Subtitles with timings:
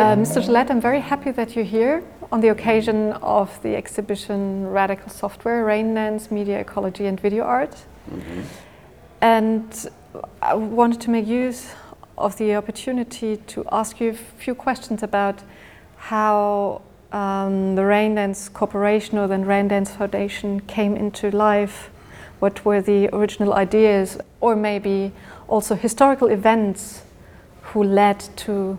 [0.00, 0.42] Uh, Mr.
[0.42, 2.02] Gillette, I'm very happy that you're here
[2.32, 7.76] on the occasion of the exhibition Radical Software, Rain Dance, Media Ecology and Video Art.
[8.10, 8.40] Mm-hmm.
[9.20, 9.90] And
[10.40, 11.74] I wanted to make use
[12.16, 15.42] of the opportunity to ask you a few questions about
[15.98, 16.80] how
[17.12, 21.90] um, the Rain Dance Corporation or the Rain Dance Foundation came into life.
[22.38, 25.12] What were the original ideas, or maybe
[25.46, 27.02] also historical events
[27.60, 28.78] who led to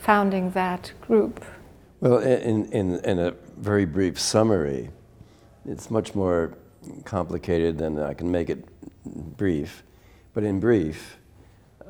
[0.00, 1.44] founding that group?
[2.00, 4.90] Well, in, in, in a very brief summary,
[5.66, 6.56] it's much more
[7.04, 8.64] complicated than I can make it
[9.36, 9.82] brief.
[10.32, 11.18] But in brief,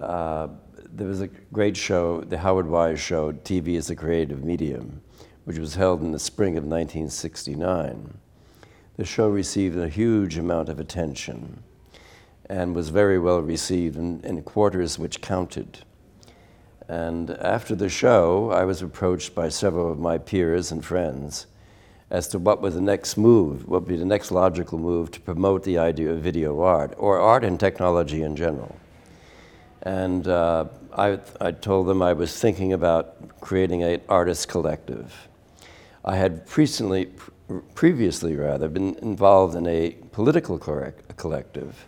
[0.00, 0.48] uh,
[0.92, 5.00] there was a great show, the Howard Wise show, TV as a Creative Medium,
[5.44, 8.18] which was held in the spring of 1969.
[8.96, 11.62] The show received a huge amount of attention
[12.46, 15.84] and was very well received in, in quarters which counted.
[16.90, 21.46] And after the show, I was approached by several of my peers and friends
[22.10, 25.20] as to what was the next move, what would be the next logical move to
[25.20, 28.74] promote the idea of video art, or art and technology in general.
[29.82, 35.28] And uh, I, I told them I was thinking about creating an artist collective.
[36.04, 37.12] I had recently,
[37.76, 41.86] previously rather, been involved in a political collective,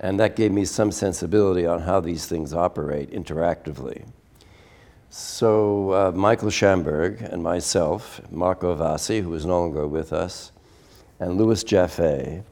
[0.00, 4.04] and that gave me some sensibility on how these things operate interactively.
[5.16, 10.50] So uh, Michael Shamberg and myself, Marco Vassi, who is no longer with us,
[11.20, 12.42] and Louis Jaffe,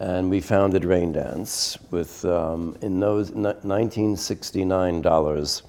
[0.00, 5.62] and we founded Rain Dance with, um, in those 1969 dollars,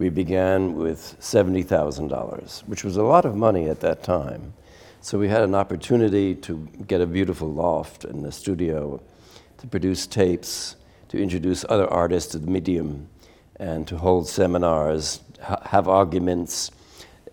[0.00, 4.54] we began with $70,000, which was a lot of money at that time.
[5.02, 9.00] So we had an opportunity to get a beautiful loft in the studio,
[9.58, 10.74] to produce tapes,
[11.10, 13.08] to introduce other artists to the medium,
[13.60, 15.20] and to hold seminars
[15.66, 16.70] have arguments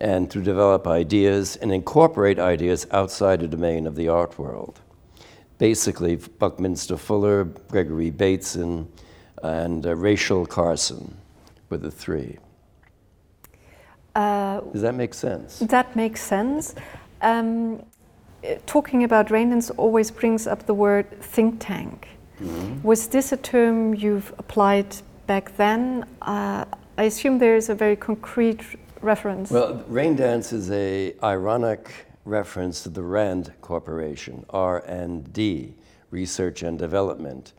[0.00, 4.80] and to develop ideas and incorporate ideas outside the domain of the art world.
[5.58, 8.88] Basically, Buckminster Fuller, Gregory Bateson,
[9.42, 11.16] and uh, Rachel Carson
[11.70, 12.38] were the three.
[14.14, 15.60] Uh, Does that make sense?
[15.60, 16.74] That makes sense.
[17.20, 17.84] Um,
[18.66, 22.08] talking about Rain always brings up the word think tank.
[22.40, 22.82] Mm-hmm.
[22.82, 24.96] Was this a term you've applied
[25.26, 26.06] back then?
[26.22, 26.64] Uh,
[27.02, 28.60] I assume there is a very concrete
[29.00, 29.50] reference.
[29.50, 31.90] Well, Rain Dance is a ironic
[32.24, 35.74] reference to the Rand Corporation, R&D,
[36.12, 37.52] Research and Development.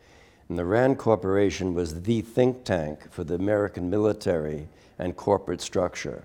[0.47, 6.23] And the Rand Corporation was the think tank for the American military and corporate structure.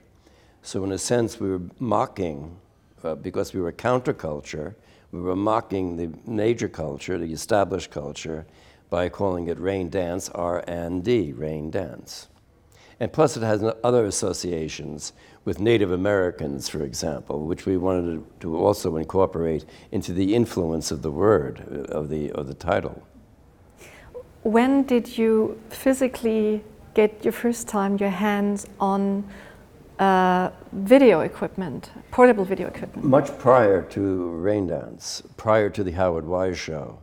[0.62, 2.54] So in a sense, we were mocking,
[3.02, 4.76] uh, because we were counterculture,
[5.10, 8.46] we were mocking the major culture, the established culture,
[8.90, 12.28] by calling it Rain Dance, R&D, Rain Dance.
[13.00, 15.12] And plus, it has other associations
[15.44, 21.03] with Native Americans, for example, which we wanted to also incorporate into the influence of
[21.03, 23.03] the word, of the, of the title.
[24.42, 26.64] When did you physically
[26.94, 29.25] get your first time your hands on
[30.00, 33.04] uh, video equipment, portable video equipment?
[33.04, 36.98] Much prior to Rain Dance, prior to the Howard Wise show.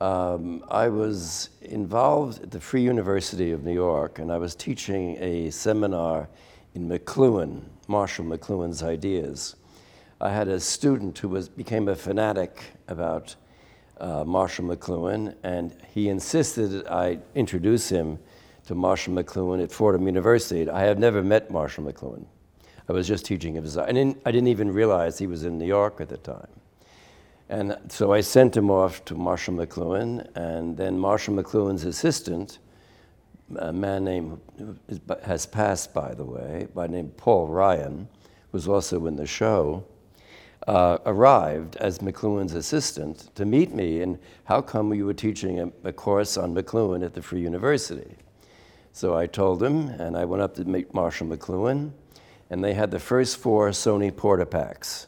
[0.00, 5.16] Um, I was involved at the Free University of New York, and I was teaching
[5.18, 6.28] a seminar
[6.74, 9.56] in McLuhan, Marshall McLuhan's ideas.
[10.20, 13.36] I had a student who was, became a fanatic about
[13.98, 18.18] uh, Marshall McLuhan, and he insisted that I introduce him
[18.66, 20.68] to Marshall McLuhan at Fordham University.
[20.68, 22.26] I had never met Marshall McLuhan.
[22.86, 23.64] I was just teaching him.
[23.78, 26.48] I didn't, I didn't even realize he was in New York at the time.
[27.48, 32.58] And so I sent him off to Marshall McLuhan, and then Marshall McLuhan's assistant,
[33.56, 34.40] a man named,
[35.22, 38.08] has passed by the way, by name Paul Ryan,
[38.50, 39.84] was also in the show,
[40.66, 44.00] uh, arrived as McLuhan's assistant to meet me.
[44.00, 48.16] And how come you were teaching a, a course on McLuhan at the Free University?
[48.92, 51.92] So I told him, and I went up to meet Marshall McLuhan,
[52.50, 55.06] and they had the first four Sony Portapaks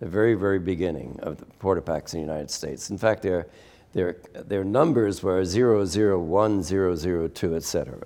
[0.00, 2.90] the very, very beginning of the Portapaks in the United States.
[2.90, 3.46] In fact, their,
[3.92, 8.02] their, their numbers were 001, 002, etc.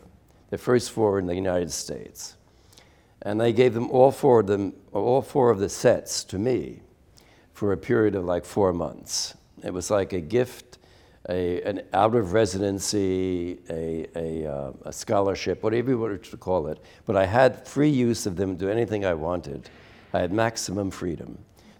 [0.50, 2.36] The first four in the United States.
[3.22, 6.80] And they gave them all four of them, all four of the sets to me
[7.52, 9.34] for a period of like four months.
[9.64, 10.78] It was like a gift,
[11.28, 16.68] a, an out of residency, a, a, uh, a scholarship, whatever you want to call
[16.68, 16.78] it.
[17.06, 19.68] But I had free use of them to do anything I wanted.
[20.14, 21.38] I had maximum freedom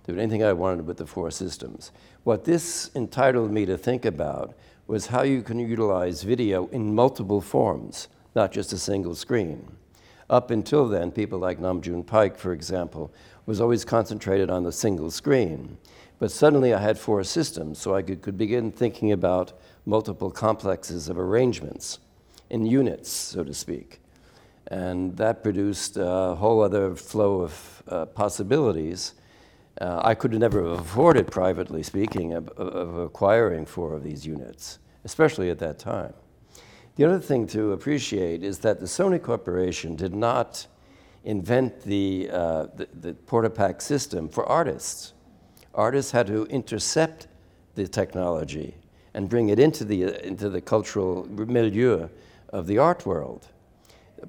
[0.09, 1.93] do anything I wanted with the four systems.
[2.25, 4.55] What this entitled me to think about
[4.87, 9.71] was how you can utilize video in multiple forms, not just a single screen.
[10.31, 13.13] Up until then, people like Nam June Paik, for example,
[13.45, 15.77] was always concentrated on the single screen.
[16.19, 19.53] But suddenly I had four systems, so I could, could begin thinking about
[19.85, 21.99] multiple complexes of arrangements
[22.49, 24.01] in units, so to speak.
[24.69, 29.13] And that produced a whole other flow of uh, possibilities.
[29.81, 34.81] Uh, I could never have afforded, privately speaking, of, of acquiring four of these units,
[35.05, 36.15] especially at that time.
[36.97, 40.67] The other thing to appreciate is that the Sony Corporation did not
[41.23, 45.13] invent the, uh, the, the Portapak system for artists.
[45.75, 47.29] Artists had to intercept
[47.77, 48.75] the technology
[49.15, 52.09] and bring it into the, uh, into the cultural milieu
[52.49, 53.47] of the art world.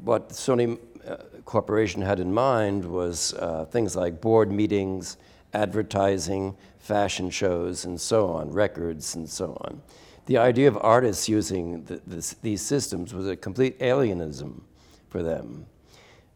[0.04, 5.18] What Sony uh, Corporation had in mind was uh, things like board meetings,
[5.54, 9.81] advertising, fashion shows, and so on, records, and so on
[10.30, 14.62] the idea of artists using the, these systems was a complete alienism
[15.07, 15.66] for them.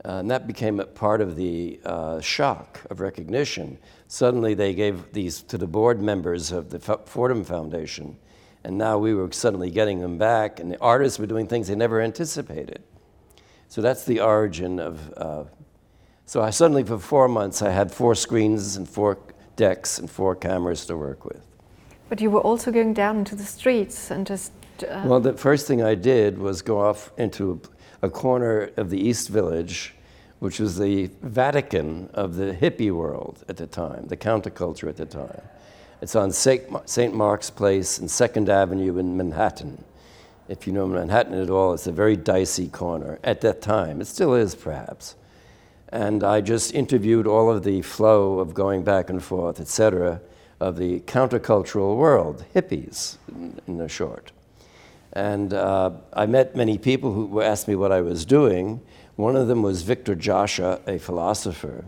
[0.04, 3.78] Uh, and that became a part of the uh, shock of recognition.
[4.08, 8.18] Suddenly, they gave these to the board members of the Fordham Foundation,
[8.64, 11.76] and now we were suddenly getting them back, and the artists were doing things they
[11.76, 12.82] never anticipated.
[13.68, 15.14] So that's the origin of.
[15.16, 15.44] Uh,
[16.26, 19.18] so I suddenly, for four months, I had four screens and four
[19.56, 21.42] decks and four cameras to work with.
[22.10, 24.52] But you were also going down into the streets and just.
[24.88, 25.04] Uh...
[25.06, 27.60] Well, the first thing I did was go off into
[28.02, 29.94] a, a corner of the East Village,
[30.40, 35.06] which was the Vatican of the hippie world at the time, the counterculture at the
[35.06, 35.42] time.
[36.02, 37.14] It's on St.
[37.14, 39.86] Mark's Place and Second Avenue in Manhattan.
[40.50, 44.02] If you know Manhattan at all, it's a very dicey corner at that time.
[44.02, 45.16] It still is, perhaps.
[45.94, 50.20] And I just interviewed all of the flow of going back and forth, et cetera
[50.60, 53.18] of the countercultural world, hippies,
[53.68, 54.32] in, the short.
[55.12, 58.82] And uh, I met many people who asked me what I was doing.
[59.18, 61.86] One of them was Victor Joshua, a philosopher,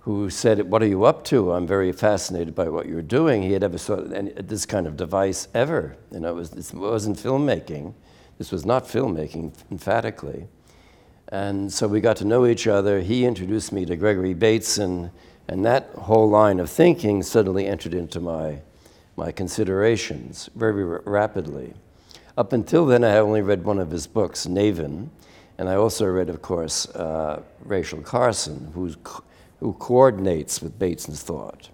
[0.00, 1.52] who said, What are you up to?
[1.52, 3.42] I'm very fascinated by what you're doing.
[3.42, 5.96] He had ever saw this kind of device ever.
[6.12, 7.94] You know, it, was, it wasn't filmmaking.
[8.36, 10.46] This was not filmmaking, emphatically.
[11.28, 13.00] And so we got to know each other.
[13.00, 15.10] He introduced me to Gregory Bateson
[15.48, 18.60] and that whole line of thinking suddenly entered into my,
[19.16, 21.74] my considerations very rapidly.
[22.36, 25.08] Up until then, I had only read one of his books, Naven,
[25.58, 28.96] and I also read, of course, uh, Rachel Carson, who's,
[29.60, 31.68] who coordinates with Bateson's thought.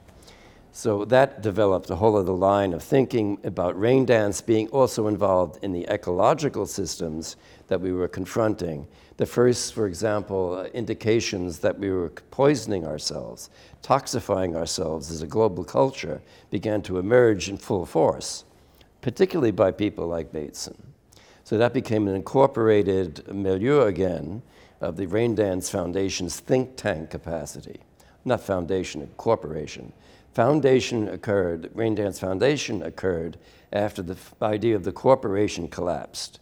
[0.73, 5.63] So that developed a whole other line of thinking about rain dance being also involved
[5.63, 7.37] in the ecological systems
[7.71, 8.87] that we were confronting
[9.17, 13.49] the first, for example, uh, indications that we were poisoning ourselves,
[13.81, 16.21] toxifying ourselves as a global culture
[16.51, 18.45] began to emerge in full force,
[19.03, 20.77] particularly by people like Bateson.
[21.45, 24.43] So that became an incorporated milieu again
[24.81, 27.81] of the Rain Dance Foundation's think tank capacity.
[28.25, 29.93] Not foundation, a corporation.
[30.33, 33.37] Foundation occurred, Rain Dance Foundation occurred
[33.73, 36.41] after the idea of the corporation collapsed.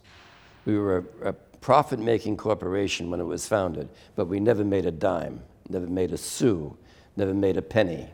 [0.65, 4.85] We were a, a profit making corporation when it was founded, but we never made
[4.85, 6.75] a dime, never made a sou,
[7.15, 8.07] never made a penny.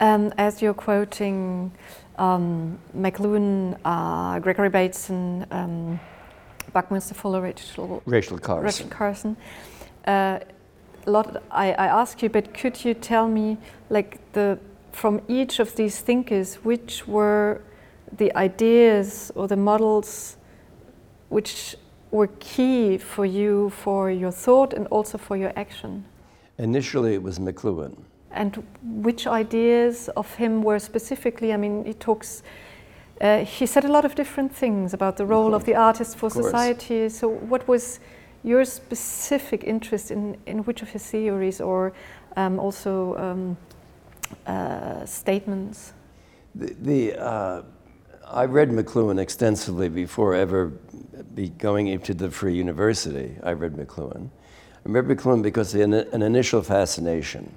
[0.00, 1.72] Um, as you're quoting
[2.18, 6.00] um, McLuhan, uh, Gregory Bateson, um,
[6.72, 8.64] Buckminster Fuller, Rachel, Rachel Carson.
[8.64, 9.36] Rachel Carson.
[10.06, 10.40] Uh,
[11.06, 11.42] a lot.
[11.50, 13.58] I, I ask you, but could you tell me,
[13.90, 14.58] like the
[14.92, 17.60] from each of these thinkers, which were
[18.16, 20.36] the ideas or the models
[21.28, 21.76] which
[22.10, 26.04] were key for you for your thought and also for your action?
[26.58, 27.96] Initially, it was McLuhan.
[28.30, 31.52] And which ideas of him were specifically?
[31.52, 32.42] I mean, he talks.
[33.20, 36.30] Uh, he said a lot of different things about the role of the artist for
[36.30, 37.08] society.
[37.08, 38.00] So, what was
[38.42, 41.92] your specific interest in, in which of his theories or
[42.36, 43.56] um, also um,
[44.46, 45.92] uh, statements?
[46.54, 47.62] The, the uh,
[48.26, 50.72] I read McLuhan extensively before ever
[51.34, 53.36] be going into the Free University.
[53.42, 54.30] I read McLuhan.
[54.86, 57.54] I read McLuhan because of an, an initial fascination.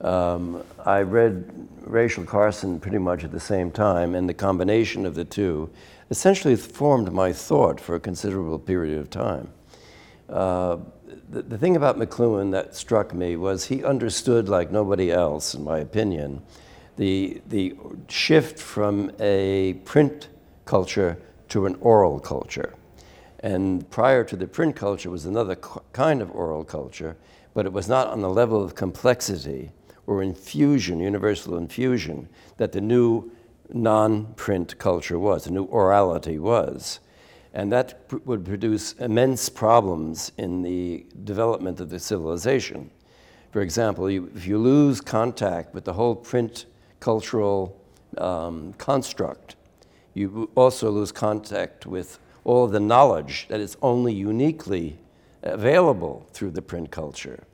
[0.00, 5.14] Um, I read Rachel Carson pretty much at the same time, and the combination of
[5.14, 5.70] the two
[6.10, 9.48] essentially formed my thought for a considerable period of time.
[10.30, 10.78] Uh,
[11.28, 15.62] the, the thing about McLuhan that struck me was he understood, like nobody else, in
[15.62, 16.42] my opinion,
[16.96, 17.74] the, the
[18.08, 20.28] shift from a print
[20.64, 22.74] culture to an oral culture.
[23.40, 25.56] And prior to the print culture was another
[25.92, 27.16] kind of oral culture,
[27.52, 29.70] but it was not on the level of complexity
[30.06, 33.30] or infusion, universal infusion, that the new
[33.72, 37.00] non print culture was, the new orality was.
[37.52, 42.90] And that pr- would produce immense problems in the development of the civilization.
[43.52, 46.66] For example, you, if you lose contact with the whole print
[47.04, 47.78] cultural
[48.16, 49.56] um, construct,
[50.14, 54.96] you also lose contact with all of the knowledge that is only uniquely
[55.42, 57.44] available through the print culture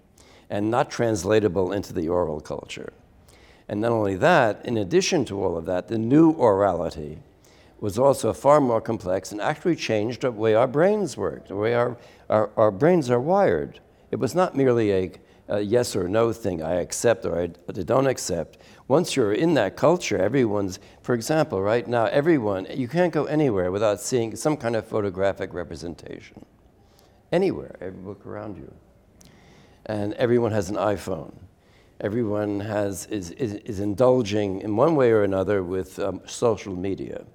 [0.50, 2.92] and not translatable into the oral culture.
[3.68, 7.18] And not only that, in addition to all of that, the new orality
[7.80, 11.74] was also far more complex and actually changed the way our brains worked, the way
[11.74, 11.96] our,
[12.28, 13.80] our, our brains are wired.
[14.12, 15.10] It was not merely a,
[15.50, 18.58] a yes or no thing, I accept or I don't accept.
[18.88, 23.70] Once you're in that culture, everyone's, for example, right now, everyone, you can't go anywhere
[23.70, 26.44] without seeing some kind of photographic representation.
[27.32, 28.72] Anywhere, every book around you.
[29.86, 31.34] And everyone has an iPhone.
[32.00, 37.26] Everyone has, is, is, is indulging in one way or another with um, social media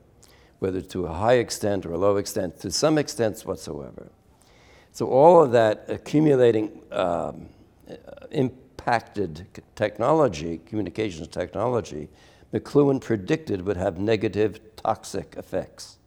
[0.59, 4.09] whether to a high extent or a low extent, to some extent whatsoever.
[4.91, 7.49] So all of that accumulating um,
[8.31, 12.09] impacted technology, communications technology,
[12.53, 15.97] McLuhan predicted would have negative toxic effects.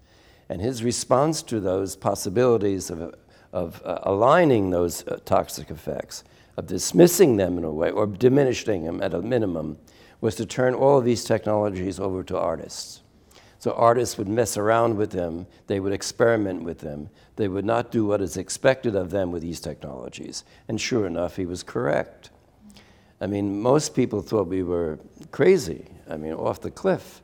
[0.49, 3.14] And his response to those possibilities of,
[3.52, 6.25] of uh, aligning those uh, toxic effects,
[6.56, 9.78] of dismissing them in a way, or diminishing them at a minimum,
[10.20, 13.02] was to turn all of these technologies over to artists.
[13.59, 17.91] So artists would mess around with them, they would experiment with them, they would not
[17.91, 20.45] do what is expected of them with these technologies.
[20.69, 22.31] And sure enough, he was correct.
[23.21, 25.00] I mean, most people thought we were
[25.33, 27.21] crazy, I mean, off the cliff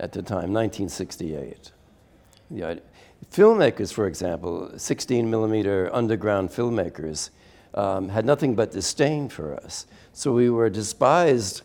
[0.00, 1.70] at the time, 1968.
[2.50, 2.74] Yeah,
[3.30, 7.30] filmmakers, for example, 16 millimeter underground filmmakers,
[7.74, 9.86] um, had nothing but disdain for us.
[10.12, 11.62] So we were despised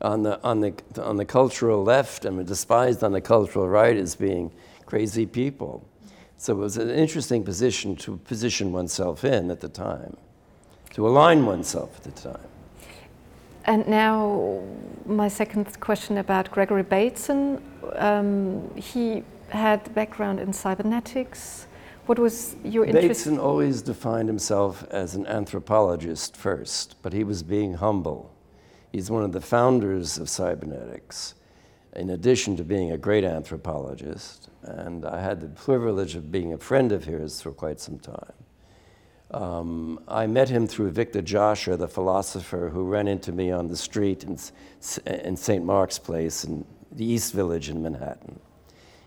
[0.00, 4.14] on the, on the, on the cultural left and despised on the cultural right as
[4.14, 4.50] being
[4.86, 5.84] crazy people.
[6.36, 10.16] So it was an interesting position to position oneself in at the time,
[10.94, 12.48] to align oneself at the time.
[13.64, 14.62] And now,
[15.04, 17.60] my second question about Gregory Bateson.
[17.96, 21.66] Um, he had background in cybernetics.
[22.06, 23.08] What was your interest?
[23.08, 28.32] Bateson always defined himself as an anthropologist first, but he was being humble.
[28.92, 31.34] He's one of the founders of cybernetics,
[31.94, 34.48] in addition to being a great anthropologist.
[34.62, 38.32] And I had the privilege of being a friend of his for quite some time.
[39.30, 43.76] Um, I met him through Victor Joshua, the philosopher who ran into me on the
[43.76, 44.38] street in,
[45.06, 45.64] in St.
[45.64, 48.40] Mark's Place in the East Village in Manhattan.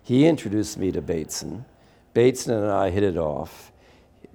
[0.03, 1.65] He introduced me to Bateson.
[2.13, 3.71] Bateson and I hit it off.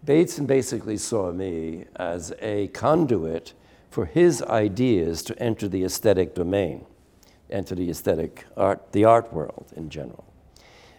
[0.05, 3.53] Bateson basically saw me as a conduit
[3.97, 6.85] for his ideas to enter the aesthetic domain,
[7.49, 10.23] enter the aesthetic art, the art world in general.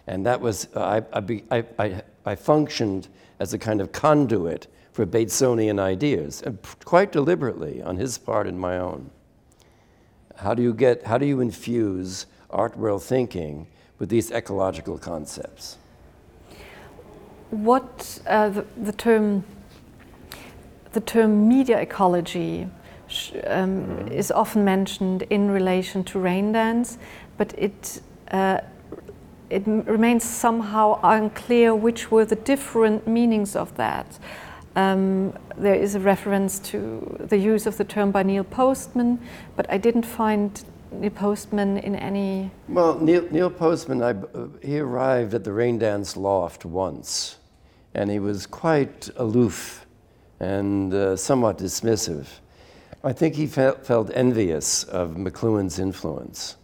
[0.08, 3.06] And that was, I, I, I, I functioned
[3.38, 8.58] as a kind of conduit for Batesonian ideas, and quite deliberately on his part and
[8.58, 9.10] my own.
[10.34, 13.68] How do you get, how do you infuse art world thinking
[14.00, 15.76] with these ecological concepts?
[17.50, 19.44] What uh, the, the term
[20.92, 22.66] the term media ecology
[23.46, 26.98] um, is often mentioned in relation to rain dance,
[27.36, 28.00] but it
[28.30, 28.58] uh,
[29.50, 34.18] it remains somehow unclear which were the different meanings of that.
[34.76, 39.18] Um, there is a reference to the use of the term by Neil Postman,
[39.56, 40.62] but I didn't find
[40.92, 42.50] Neil Postman in any.
[42.68, 47.38] Well, Neil, Neil Postman, I, uh, he arrived at the Rain Dance Loft once,
[47.94, 49.86] and he was quite aloof
[50.40, 52.26] and uh, somewhat dismissive.
[53.04, 56.56] I think he felt, felt envious of McLuhan's influence.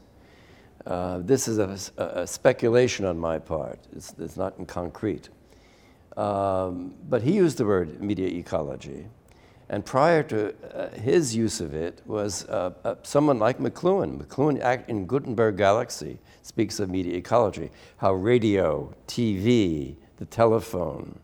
[0.85, 5.29] Uh, this is a, a, speculation on my part, it's, it's not in concrete.
[6.17, 9.07] Um, but he used the word media ecology.
[9.69, 14.23] And prior to uh, his use of it was uh, uh, someone like McLuhan.
[14.23, 21.19] McLuhan in Gutenberg Galaxy speaks of media ecology, how radio, TV, the telephone,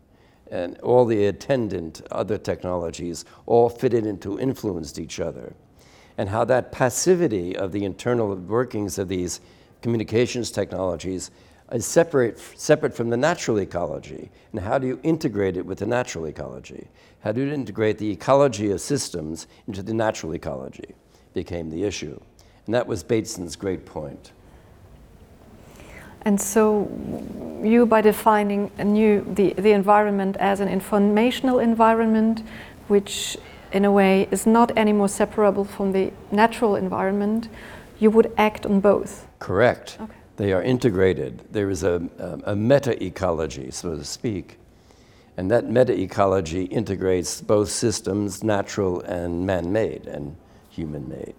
[0.51, 5.55] and all the attendant other technologies all fitted into influenced each other.
[6.19, 9.41] And how that passivity of the internal workings of these
[9.81, 11.31] communications technologies
[11.73, 14.31] is separate, separate from the natural ecology.
[14.53, 16.89] And how do you integrate it with the natural ecology?
[17.21, 20.95] How do you integrate the ecology of systems into the natural ecology?
[21.33, 22.21] Became the issue.
[22.67, 24.33] And that was Bateson's great point.
[26.23, 26.91] And so,
[27.63, 32.43] you, by defining a new, the, the environment as an informational environment,
[32.89, 33.37] which
[33.73, 37.49] in a way is not any more separable from the natural environment,
[37.99, 39.27] you would act on both.
[39.39, 39.99] Correct.
[40.01, 40.13] Okay.
[40.37, 41.43] They are integrated.
[41.53, 44.59] There is a, a, a meta ecology, so to speak.
[45.37, 50.37] And that meta ecology integrates both systems, natural and man made and
[50.71, 51.35] human made.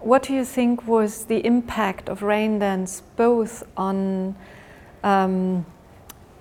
[0.00, 4.34] What do you think was the impact of rain dance both on
[5.04, 5.66] um,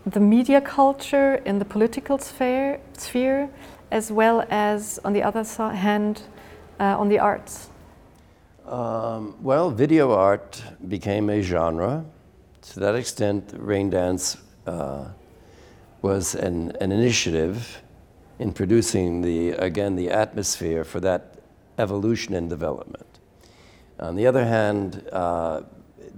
[0.05, 3.49] the media culture in the political sphere, sphere,
[3.91, 6.21] as well as on the other hand
[6.79, 7.69] uh, on the arts?
[8.65, 12.05] Um, well, video art became a genre.
[12.61, 14.37] To that extent, rain dance
[14.67, 15.09] uh,
[16.01, 17.81] was an, an initiative
[18.37, 21.39] in producing the again the atmosphere for that
[21.77, 23.18] evolution and development.
[23.99, 25.61] On the other hand, uh,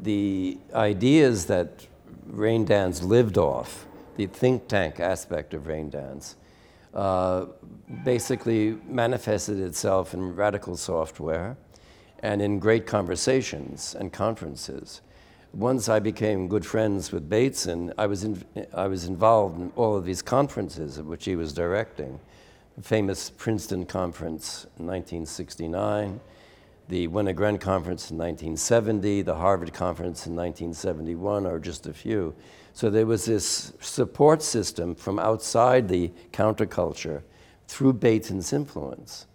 [0.01, 1.87] the ideas that
[2.27, 6.35] rain dance lived off, the think tank aspect of rain dance,
[6.93, 7.45] uh,
[8.03, 11.57] basically manifested itself in radical software
[12.19, 15.01] and in great conversations and conferences.
[15.53, 19.97] Once I became good friends with Bateson, I was, in, I was involved in all
[19.97, 22.19] of these conferences of which he was directing.
[22.77, 26.21] The famous Princeton Conference in 1969,
[26.91, 32.35] the Wenner-Gren Conference in 1970, the Harvard Conference in 1971 are just a few.
[32.73, 37.23] So there was this support system from outside the counterculture
[37.69, 39.25] through Bateson's influence.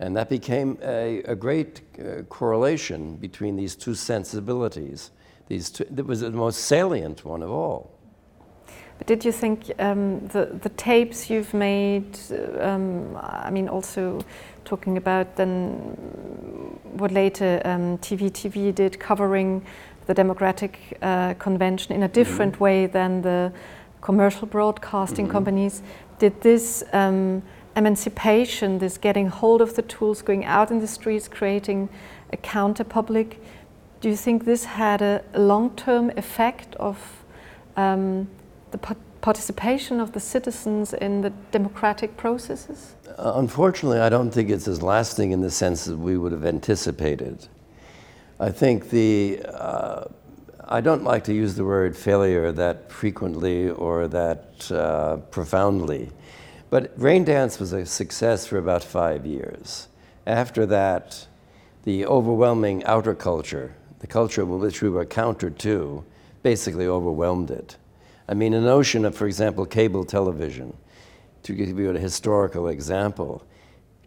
[0.00, 5.10] And that became a, a great uh, correlation between these two sensibilities.
[5.48, 7.92] These two, that was the most salient one of all.
[8.96, 12.18] But did you think um, the, the tapes you've made,
[12.58, 14.20] um, I mean, also
[14.66, 15.70] talking about then
[16.98, 19.64] what later um, TV TV did, covering
[20.06, 22.64] the Democratic uh, Convention in a different mm-hmm.
[22.64, 23.52] way than the
[24.02, 25.32] commercial broadcasting mm-hmm.
[25.32, 25.82] companies,
[26.18, 27.42] did this um,
[27.76, 31.88] emancipation, this getting hold of the tools, going out in the streets, creating
[32.32, 33.40] a counter public,
[34.00, 37.24] do you think this had a long term effect of
[37.76, 38.28] um,
[38.70, 38.78] the
[39.20, 42.94] participation of the citizens in the democratic processes?
[43.18, 46.44] Uh, unfortunately, I don't think it's as lasting in the sense that we would have
[46.44, 47.48] anticipated.
[48.38, 50.04] I think the, uh,
[50.64, 56.10] I don't like to use the word failure that frequently or that uh, profoundly,
[56.68, 59.88] but Rain Dance was a success for about five years.
[60.26, 61.26] After that,
[61.84, 66.04] the overwhelming outer culture, the culture which we were counter to,
[66.42, 67.76] basically overwhelmed it.
[68.28, 70.76] I mean, a notion of, for example, cable television,
[71.44, 73.44] to give you a historical example,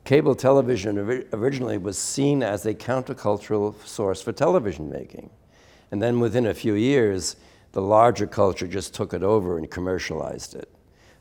[0.04, 0.98] cable television
[1.32, 5.30] originally was seen as a countercultural source for television making.
[5.92, 7.38] And then within a few years,
[7.72, 10.70] the larger culture just took it over and commercialized it.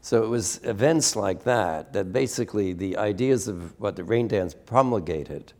[0.00, 4.54] So it was events like that that basically the ideas of what the rain dance
[4.54, 5.52] promulgated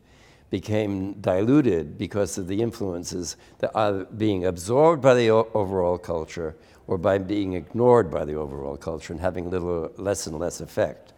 [0.49, 6.55] became diluted because of the influences that are being absorbed by the overall culture
[6.89, 11.13] or by being ignored by the overall culture and having little less and less effect.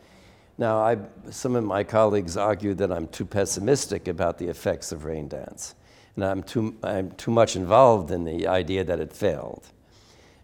[0.58, 0.98] Now, I,
[1.30, 5.76] some of my colleagues argue that I'm too pessimistic about the effects of rain dance,
[6.18, 9.66] and I'm too, I'm too much involved in the idea that it failed.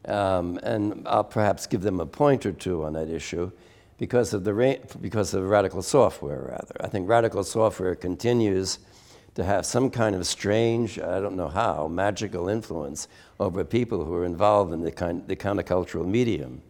[0.05, 3.51] Um, and I'll perhaps give them a point or two on that issue
[3.97, 6.43] because of the because of radical software.
[6.51, 8.79] Rather, I think radical software continues
[9.37, 13.07] to have some kind of strange, I don't know how, magical influence
[13.39, 16.63] over people who are involved in the kind, the countercultural medium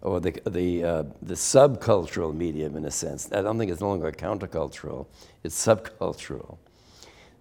[0.00, 3.28] or the, the, uh, the subcultural medium in a sense.
[3.32, 5.06] I don't think it's no longer countercultural,
[5.42, 6.58] it's subcultural.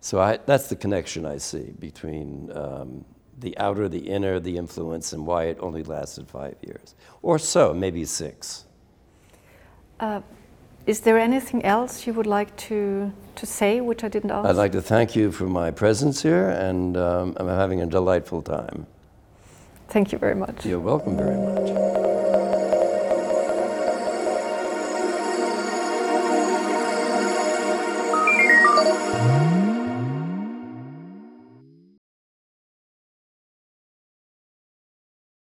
[0.02, 3.06] So I, that's the connection I see between um,
[3.42, 6.96] the outer, the inner, the influence, and why it only lasted five years.
[7.22, 8.66] Or so, maybe six.
[10.00, 10.22] Uh,
[10.86, 14.48] is there anything else you would like to, to say, which I didn't ask?
[14.48, 18.42] I'd like to thank you for my presence here, and um, I'm having a delightful
[18.42, 18.86] time.
[19.88, 20.66] Thank you very much.
[20.66, 21.93] You're welcome very much.